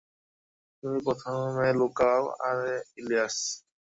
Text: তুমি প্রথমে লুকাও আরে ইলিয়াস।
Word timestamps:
তুমি 0.83 0.97
প্রথমে 1.05 1.67
লুকাও 1.79 2.21
আরে 2.47 2.75
ইলিয়াস। 2.99 3.35